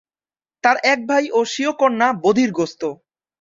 তার 0.63 0.77
এক 0.83 0.99
ভাই 1.09 1.23
ও 1.29 1.39
স্বীয় 1.51 1.71
কন্যা 1.79 2.07
বধিরগ্রস্ত। 2.23 2.81